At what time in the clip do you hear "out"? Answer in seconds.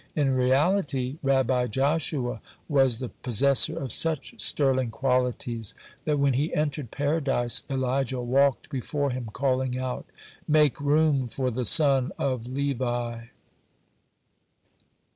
9.77-10.07